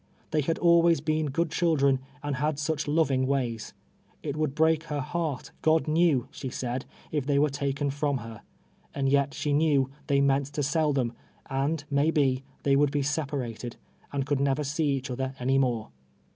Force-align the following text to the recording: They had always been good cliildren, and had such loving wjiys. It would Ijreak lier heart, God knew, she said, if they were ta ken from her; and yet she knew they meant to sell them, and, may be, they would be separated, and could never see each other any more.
They 0.31 0.41
had 0.41 0.57
always 0.57 0.99
been 0.99 1.27
good 1.27 1.49
cliildren, 1.51 1.99
and 2.23 2.37
had 2.37 2.57
such 2.57 2.87
loving 2.87 3.27
wjiys. 3.27 3.73
It 4.23 4.35
would 4.35 4.55
Ijreak 4.55 4.89
lier 4.89 4.99
heart, 4.99 5.51
God 5.61 5.87
knew, 5.87 6.27
she 6.31 6.49
said, 6.49 6.85
if 7.11 7.27
they 7.27 7.37
were 7.37 7.51
ta 7.51 7.67
ken 7.75 7.91
from 7.91 8.17
her; 8.17 8.41
and 8.95 9.07
yet 9.07 9.35
she 9.35 9.53
knew 9.53 9.91
they 10.07 10.19
meant 10.19 10.47
to 10.53 10.63
sell 10.63 10.91
them, 10.91 11.13
and, 11.51 11.83
may 11.91 12.09
be, 12.09 12.43
they 12.63 12.75
would 12.75 12.89
be 12.89 13.03
separated, 13.03 13.75
and 14.11 14.25
could 14.25 14.39
never 14.39 14.63
see 14.63 14.87
each 14.87 15.11
other 15.11 15.35
any 15.37 15.59
more. 15.59 15.91